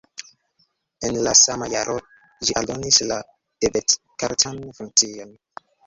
[1.09, 1.99] En la sama jaro
[2.49, 3.21] ĝi aldonis la
[3.67, 5.41] debetkartan funkcion.